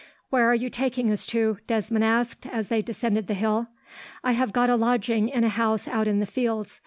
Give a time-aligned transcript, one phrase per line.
[0.31, 3.67] "Where are you taking us to?" Desmond asked, as they descended the hill.
[4.23, 6.79] "I have got a lodging in a house out in the fields.